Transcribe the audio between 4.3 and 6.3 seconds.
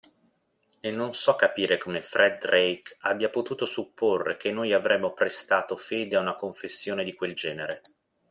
che noi avremmo prestato fede a